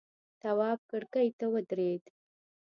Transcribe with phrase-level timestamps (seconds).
[0.41, 2.03] تواب کرکۍ ته ودرېد.